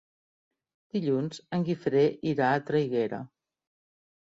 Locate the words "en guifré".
1.59-2.03